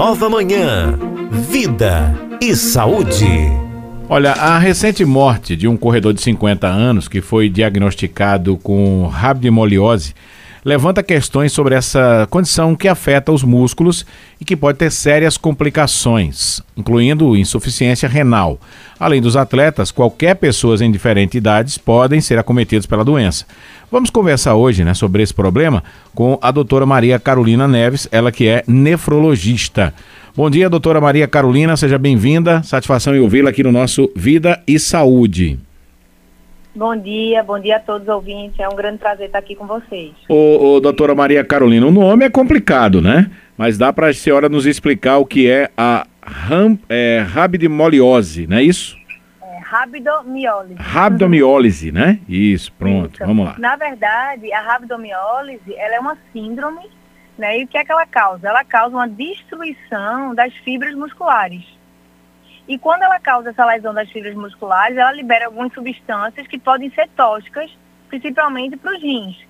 [0.00, 0.98] nova manhã.
[1.30, 3.26] Vida e saúde.
[4.08, 10.14] Olha, a recente morte de um corredor de 50 anos que foi diagnosticado com rabdomoliose
[10.64, 14.04] levanta questões sobre essa condição que afeta os músculos
[14.40, 18.58] e que pode ter sérias complicações, incluindo insuficiência renal.
[18.98, 23.46] Além dos atletas, qualquer pessoa em diferentes idades podem ser acometidos pela doença.
[23.90, 25.82] Vamos conversar hoje né, sobre esse problema
[26.14, 29.92] com a doutora Maria Carolina Neves, ela que é nefrologista.
[30.36, 32.62] Bom dia, doutora Maria Carolina, seja bem-vinda.
[32.62, 35.58] Satisfação em ouvi-la aqui no nosso Vida e Saúde.
[36.74, 38.60] Bom dia, bom dia a todos os ouvintes.
[38.60, 40.12] É um grande prazer estar aqui com vocês.
[40.28, 43.28] Ô, ô doutora Maria Carolina, o nome é complicado, né?
[43.58, 48.58] Mas dá para a senhora nos explicar o que é a ram, é, rabdomoliose, não
[48.58, 48.96] é isso?
[49.42, 50.74] É, rabdomiólise.
[50.78, 52.20] Rabdomiólise, né?
[52.28, 53.26] Isso, pronto, isso.
[53.26, 53.56] vamos lá.
[53.58, 56.88] Na verdade, a rabdomiólise, ela é uma síndrome,
[57.36, 57.58] né?
[57.58, 58.48] E o que é que ela causa?
[58.48, 61.79] Ela causa uma destruição das fibras musculares.
[62.70, 66.88] E quando ela causa essa lesão das fibras musculares, ela libera algumas substâncias que podem
[66.92, 67.68] ser tóxicas,
[68.08, 69.44] principalmente para os rins.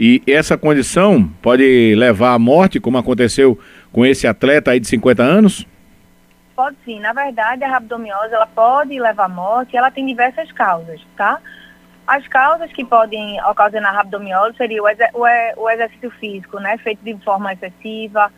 [0.00, 3.56] E essa condição pode levar à morte, como aconteceu
[3.92, 5.64] com esse atleta aí de 50 anos?
[6.56, 6.98] Pode sim.
[6.98, 11.40] Na verdade, a rabdomiose ela pode levar à morte ela tem diversas causas, tá?
[12.04, 14.86] As causas que podem ocasionar rabdomiose seria o,
[15.56, 18.28] o exercício físico, né, feito de forma excessiva,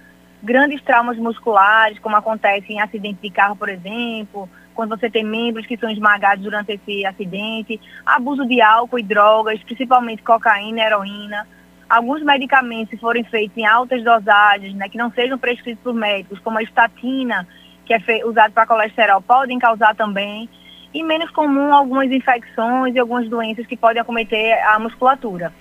[0.43, 5.67] grandes traumas musculares, como acontece em acidente de carro, por exemplo, quando você tem membros
[5.67, 11.47] que são esmagados durante esse acidente, abuso de álcool e drogas, principalmente cocaína e heroína,
[11.89, 16.39] alguns medicamentos, se forem feitos em altas dosagens, né, que não sejam prescritos por médicos,
[16.39, 17.47] como a estatina,
[17.85, 20.49] que é usado para colesterol, podem causar também,
[20.95, 25.53] e menos comum algumas infecções e algumas doenças que podem acometer a musculatura.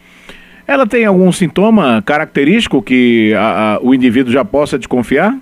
[0.70, 5.36] Ela tem algum sintoma característico que a, a, o indivíduo já possa desconfiar?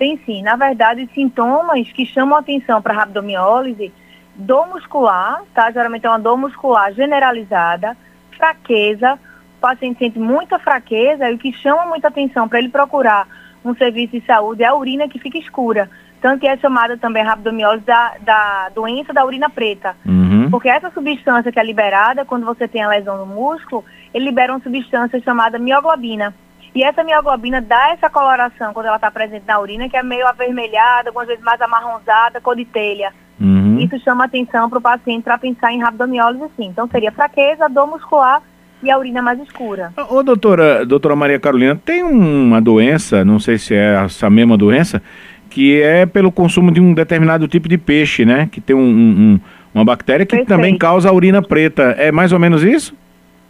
[0.00, 0.42] Tem sim.
[0.42, 3.92] Na verdade, sintomas que chamam atenção para a rabdomiólise,
[4.34, 5.70] dor muscular, tá?
[5.70, 7.96] Geralmente é uma dor muscular generalizada,
[8.36, 13.28] fraqueza, o paciente sente muita fraqueza e o que chama muita atenção para ele procurar
[13.64, 15.88] um serviço de saúde é a urina que fica escura.
[16.20, 19.94] Tanto que é chamada também rabdomiólise da, da doença da urina preta.
[20.04, 20.19] Uhum.
[20.50, 24.52] Porque essa substância que é liberada quando você tem a lesão no músculo, ele libera
[24.52, 26.34] uma substância chamada mioglobina.
[26.74, 30.26] E essa mioglobina dá essa coloração quando ela está presente na urina, que é meio
[30.26, 33.12] avermelhada, algumas vezes mais amarronzada, cor de telha.
[33.40, 33.78] Uhum.
[33.80, 36.66] Isso chama atenção para o paciente para pensar em rabdomiólise sim.
[36.66, 38.42] Então seria fraqueza, dor muscular
[38.82, 39.92] e a urina mais escura.
[40.08, 45.02] Ô doutora, doutora Maria Carolina, tem uma doença, não sei se é essa mesma doença,
[45.48, 48.48] que é pelo consumo de um determinado tipo de peixe, né?
[48.50, 49.40] Que tem um, um,
[49.74, 50.48] uma bactéria que Perfeito.
[50.48, 51.94] também causa a urina preta.
[51.98, 52.94] É mais ou menos isso?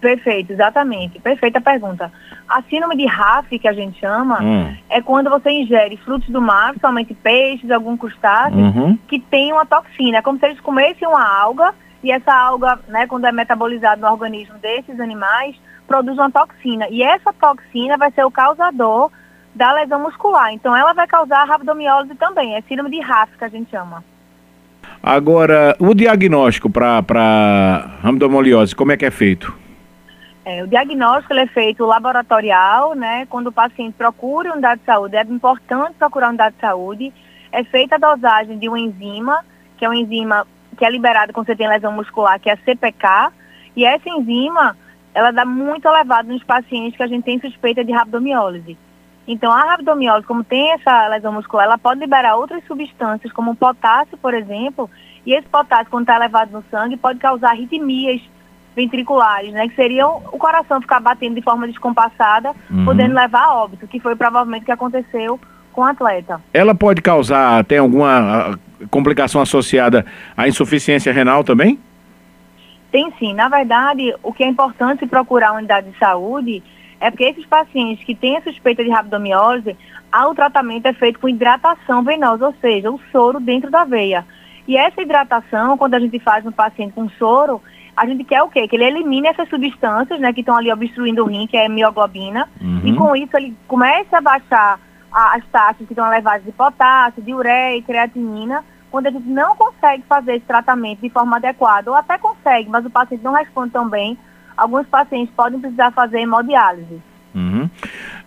[0.01, 1.19] Perfeito, exatamente.
[1.21, 2.11] Perfeita pergunta.
[2.49, 4.75] A síndrome de RAF, que a gente chama, hum.
[4.89, 8.99] é quando você ingere frutos do mar, somente peixes, algum crustáceo, uhum.
[9.07, 10.19] que tem uma toxina.
[10.19, 14.11] É como se eles comessem uma alga e essa alga, né, quando é metabolizada no
[14.11, 15.55] organismo desses animais,
[15.87, 16.89] produz uma toxina.
[16.89, 19.11] E essa toxina vai ser o causador
[19.55, 20.53] da lesão muscular.
[20.53, 22.57] Então, ela vai causar rabdomiólise também.
[22.57, 24.03] É síndrome de RAF, que a gente chama.
[25.03, 29.55] Agora, o diagnóstico para rabdomoliose, como é que é feito?
[30.45, 33.27] É, o diagnóstico é feito laboratorial, né?
[33.31, 37.13] Quando o paciente procura unidade de saúde, é importante procurar unidade de saúde.
[37.51, 39.43] É feita a dosagem de uma enzima,
[39.79, 40.47] que é uma enzima
[40.77, 43.33] que é liberada quando você tem lesão muscular, que é a CPK.
[43.75, 44.77] E essa enzima,
[45.15, 48.77] ela dá muito elevado nos pacientes que a gente tem suspeita de rabdomiólise.
[49.33, 53.55] Então, a rabdomiólise, como tem essa lesão muscular, ela pode liberar outras substâncias, como o
[53.55, 54.91] potássio, por exemplo,
[55.25, 58.21] e esse potássio, quando está elevado no sangue, pode causar arritmias
[58.75, 59.69] ventriculares, né?
[59.69, 62.85] Que seriam o coração ficar batendo de forma descompassada, uhum.
[62.85, 65.39] podendo levar a óbito, que foi provavelmente o que aconteceu
[65.73, 66.41] com o atleta.
[66.53, 68.59] Ela pode causar, tem alguma
[68.91, 70.05] complicação associada
[70.37, 71.79] à insuficiência renal também?
[72.91, 73.33] Tem sim.
[73.33, 76.61] Na verdade, o que é importante procurar a unidade de saúde
[77.01, 79.77] é porque esses pacientes que têm a suspeita de rabdomiose,
[80.13, 84.27] o tratamento é feito com hidratação venosa, ou seja, o soro dentro da veia.
[84.69, 87.63] E essa hidratação, quando a gente faz no paciente com soro,
[87.97, 88.69] a gente quer o quê?
[88.69, 91.69] Que ele elimine essas substâncias, né, que estão ali obstruindo o rim, que é a
[91.69, 92.81] mioglobina, uhum.
[92.85, 94.79] e com isso ele começa a baixar
[95.11, 99.29] a, as taxas que estão elevadas de potássio, de ureia e creatinina, quando a gente
[99.29, 103.33] não consegue fazer esse tratamento de forma adequada, ou até consegue, mas o paciente não
[103.33, 104.19] responde tão bem,
[104.61, 107.01] alguns pacientes podem precisar fazer hemodiálise.
[107.35, 107.69] Uhum.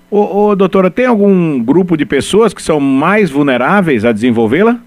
[0.09, 4.80] Ô, ô, doutora, tem algum grupo de pessoas que são mais vulneráveis a desenvolvê-la?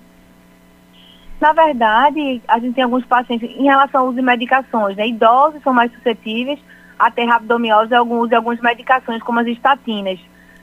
[1.40, 5.06] Na verdade, a gente tem alguns pacientes em relação ao uso de medicações, né?
[5.08, 6.58] Idosos são mais suscetíveis
[6.98, 10.18] a ter rabdomiose e de algumas medicações, como as estatinas.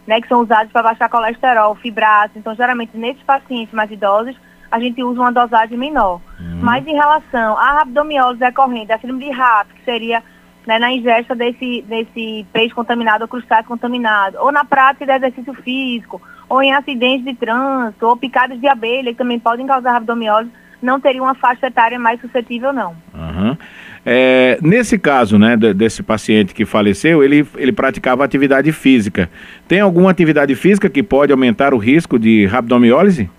[0.05, 2.37] né, que são usados para baixar colesterol, fibrato.
[2.37, 4.35] Então, geralmente, nesses pacientes mais idosos,
[4.69, 6.19] a gente usa uma dosagem menor.
[6.39, 6.59] Uhum.
[6.61, 10.23] Mas em relação à rabdomiólise decorrente da síndrome de RAP, que seria
[10.65, 15.53] né, na ingesta desse, desse peixe contaminado ou crustáceo contaminado, ou na prática de exercício
[15.55, 20.51] físico, ou em acidentes de trânsito, ou picadas de abelha, que também podem causar rabdomiólise,
[20.81, 22.95] não teria uma faixa etária mais suscetível, não.
[23.13, 23.57] Uhum.
[24.05, 29.29] É, nesse caso, né, desse paciente que faleceu, ele, ele praticava atividade física.
[29.65, 33.29] Tem alguma atividade física que pode aumentar o risco de rabdomiólise?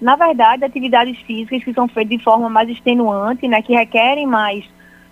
[0.00, 4.64] Na verdade, atividades físicas que são feitas de forma mais extenuante, né, que requerem mais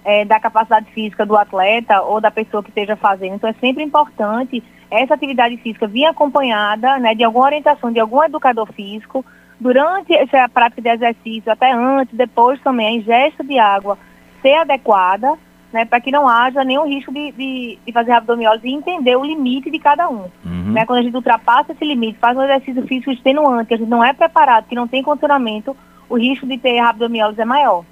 [0.04, 3.34] é, da capacidade física do atleta ou da pessoa que esteja fazendo.
[3.34, 8.22] Então, é sempre importante essa atividade física vir acompanhada né, de alguma orientação de algum
[8.22, 9.24] educador físico
[9.60, 13.98] durante essa prática de exercício, até antes, depois também, a ingesta de água
[14.40, 15.38] ser adequada,
[15.70, 19.24] né, para que não haja nenhum risco de, de, de fazer abdomiólise e entender o
[19.24, 20.24] limite de cada um.
[20.44, 20.72] Uhum.
[20.72, 23.88] Né, quando a gente ultrapassa esse limite, faz um exercício físico extenuante, que a gente
[23.88, 25.76] não é preparado, que não tem condicionamento,
[26.08, 27.84] o risco de ter abdomiólise é maior.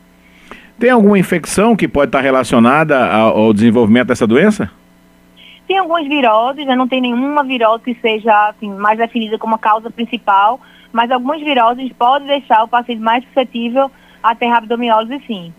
[0.79, 4.71] Tem alguma infecção que pode estar relacionada ao, desenvolvimento dessa doença?
[5.67, 6.77] Tem algumas viroses, né?
[6.77, 10.61] não tem nenhuma virose que seja assim, mais definida como a causa principal,
[10.93, 13.91] mas algumas viroses podem deixar o paciente mais suscetível
[14.23, 15.53] a ter rabdomiólise sim.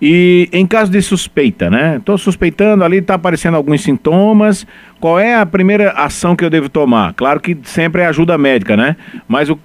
[0.00, 1.96] E em caso de suspeita, né?
[1.96, 4.66] Estou suspeitando ali, está aparecendo alguns sintomas.
[5.00, 7.14] Qual é a primeira ação que eu devo tomar?
[7.14, 8.96] Claro que sempre é ajuda médica, né?
[9.28, 9.56] Mas o,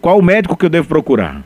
[0.00, 1.42] qual o médico que eu devo procurar?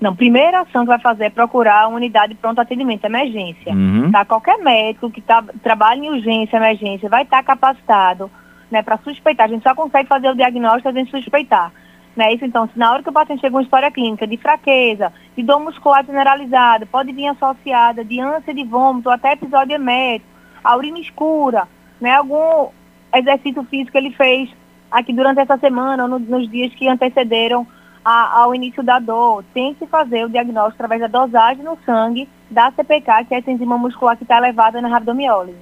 [0.00, 3.72] Não, primeira ação que vai fazer é procurar a unidade de pronto atendimento, emergência.
[3.72, 4.10] Uhum.
[4.12, 4.24] Tá?
[4.24, 8.30] Qualquer médico que tá, trabalha em urgência, emergência, vai estar tá capacitado
[8.70, 9.46] né, para suspeitar.
[9.46, 11.72] A gente só consegue fazer o diagnóstico a gente suspeitar.
[12.14, 12.32] Né?
[12.34, 15.42] Isso, então, se na hora que o paciente chega com história clínica de fraqueza, de
[15.42, 20.30] dor muscular generalizada, pode vir associada de ânsia de vômito, até episódio emético,
[20.62, 21.68] a urina escura,
[22.00, 22.12] né?
[22.12, 22.68] algum
[23.14, 24.50] exercício físico que ele fez
[24.90, 27.66] aqui durante essa semana ou no, nos dias que antecederam
[28.06, 32.28] a, ao início da dor, tem que fazer o diagnóstico através da dosagem no sangue
[32.48, 35.58] da CPK, que é essa enzima muscular que está elevada na rabdomiólise.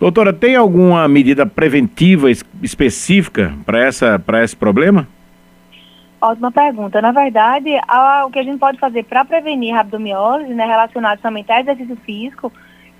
[0.00, 5.06] Doutora, tem alguma medida preventiva específica para esse problema?
[6.22, 7.02] Ótima pergunta.
[7.02, 11.52] Na verdade, a, o que a gente pode fazer para prevenir rabdomiólise, né, relacionado somente
[11.52, 12.50] a exercício físico,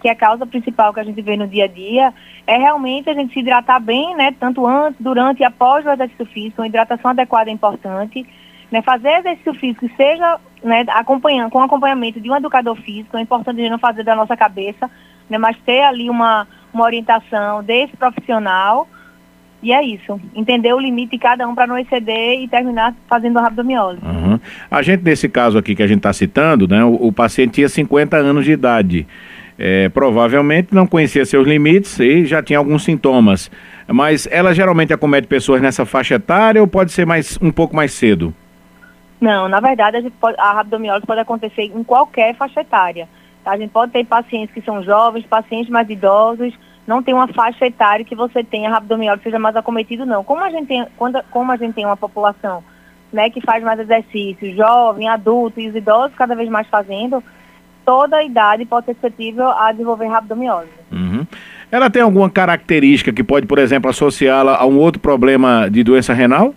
[0.02, 2.12] que é a causa principal que a gente vê no dia a dia,
[2.44, 6.26] é realmente a gente se hidratar bem, né, tanto antes, durante e após o exercício
[6.26, 6.60] físico.
[6.60, 8.26] Uma hidratação adequada é importante
[8.72, 13.58] né, fazer exercício físico, seja né, acompanhando, com acompanhamento de um educador físico, é importante
[13.58, 14.90] a gente não fazer da nossa cabeça,
[15.30, 18.88] né, mas ter ali uma, uma orientação desse profissional.
[19.62, 23.38] E é isso, entender o limite de cada um para não exceder e terminar fazendo
[23.38, 24.04] a rabdomiólise.
[24.04, 24.40] Uhum.
[24.68, 27.68] A gente, nesse caso aqui que a gente está citando, né, o, o, paciente tinha
[27.68, 29.06] 50 anos de idade.
[29.64, 33.48] É, provavelmente não conhecia seus limites e já tinha alguns sintomas.
[33.86, 37.92] Mas ela geralmente acomete pessoas nessa faixa etária ou pode ser mais um pouco mais
[37.92, 38.34] cedo?
[39.20, 43.08] Não, na verdade, a, pode, a rabdomiólise pode acontecer em qualquer faixa etária.
[43.44, 43.52] Tá?
[43.52, 46.52] A gente pode ter pacientes que são jovens, pacientes mais idosos,
[46.84, 50.24] não tem uma faixa etária que você tenha rabdomiólise seja mais acometido, não.
[50.24, 52.64] Como a gente tem, quando, como a gente tem uma população
[53.12, 57.22] né, que faz mais exercício, jovem, adulto e os idosos cada vez mais fazendo,
[57.84, 60.72] toda a idade pode ser suscetível a desenvolver rabdomiólise.
[60.90, 61.26] Uhum.
[61.70, 66.12] Ela tem alguma característica que pode, por exemplo, associá-la a um outro problema de doença
[66.12, 66.54] renal?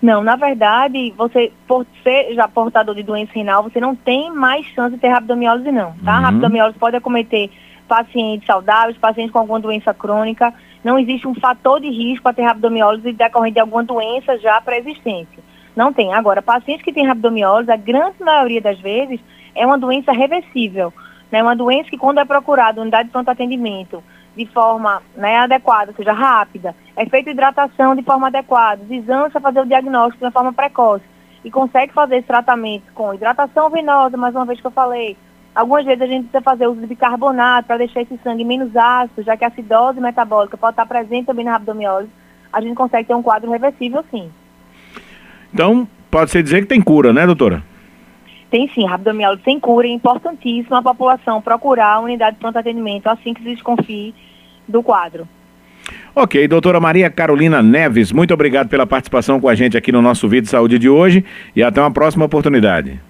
[0.00, 4.66] Não, na verdade, você, por ser já portador de doença renal, você não tem mais
[4.66, 6.16] chance de ter rabdomiólise, não, tá?
[6.16, 6.22] Uhum.
[6.24, 7.50] Rabdomiólise pode acometer
[7.88, 10.52] pacientes saudáveis, pacientes com alguma doença crônica.
[10.84, 15.38] Não existe um fator de risco para ter rabdomiólise decorrente de alguma doença já pré-existente.
[15.74, 16.12] Não tem.
[16.12, 19.18] Agora, pacientes que têm rabdomiólise, a grande maioria das vezes,
[19.54, 20.92] é uma doença reversível.
[21.30, 21.42] Né?
[21.42, 24.02] uma doença que, quando é procurada unidade de pronto atendimento,
[24.36, 29.32] de forma né, adequada, ou seja, rápida, é feita hidratação de forma adequada, os exames
[29.32, 31.04] para fazer o diagnóstico de forma precoce
[31.44, 35.16] e consegue fazer esse tratamento com hidratação venosa, mais uma vez que eu falei.
[35.54, 39.22] Algumas vezes a gente precisa fazer uso de bicarbonato para deixar esse sangue menos ácido,
[39.22, 42.10] já que a acidose metabólica pode estar presente também na abdomiólise.
[42.52, 44.30] A gente consegue ter um quadro reversível, sim.
[45.52, 47.62] Então, pode-se dizer que tem cura, né, doutora?
[48.54, 49.84] Tem sim, rabdomiólise sem cura.
[49.84, 54.14] É importantíssimo a população procurar a unidade de pronto atendimento assim que se desconfie
[54.68, 55.26] do quadro.
[56.14, 60.28] Ok, doutora Maria Carolina Neves, muito obrigado pela participação com a gente aqui no nosso
[60.28, 61.24] vídeo de saúde de hoje
[61.56, 63.00] e até uma próxima oportunidade.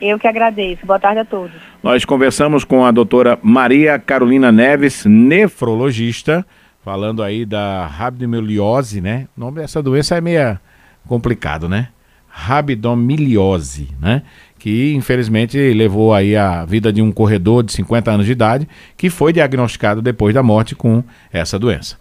[0.00, 0.86] Eu que agradeço.
[0.86, 1.52] Boa tarde a todos.
[1.82, 6.46] Nós conversamos com a doutora Maria Carolina Neves, nefrologista,
[6.82, 9.28] falando aí da rabdomiliose, né?
[9.36, 10.58] O nome dessa doença é meio
[11.06, 11.88] complicado, né?
[12.34, 14.22] Rabdomiliose, né?
[14.62, 19.10] Que infelizmente levou aí a vida de um corredor de 50 anos de idade que
[19.10, 21.02] foi diagnosticado depois da morte com
[21.32, 21.96] essa doença.